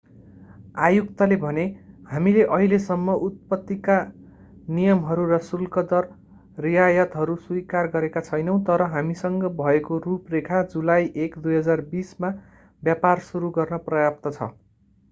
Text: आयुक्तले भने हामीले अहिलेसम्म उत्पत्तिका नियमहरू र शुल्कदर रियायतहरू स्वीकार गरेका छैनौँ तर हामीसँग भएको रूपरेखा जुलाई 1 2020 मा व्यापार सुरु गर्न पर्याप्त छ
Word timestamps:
आयुक्तले 0.83 1.35
भने 1.41 1.63
हामीले 2.07 2.45
अहिलेसम्म 2.55 3.15
उत्पत्तिका 3.27 3.97
नियमहरू 4.71 5.27
र 5.33 5.39
शुल्कदर 5.49 6.09
रियायतहरू 6.59 7.37
स्वीकार 7.43 7.91
गरेका 7.93 8.25
छैनौँ 8.31 8.57
तर 8.71 8.87
हामीसँग 8.95 9.47
भएको 9.61 10.01
रूपरेखा 10.09 10.63
जुलाई 10.75 11.09
1 11.29 11.39
2020 11.47 12.17
मा 12.19 12.35
व्यापार 12.83 13.25
सुरु 13.31 13.55
गर्न 13.55 13.83
पर्याप्त 13.89 14.33
छ 14.33 14.53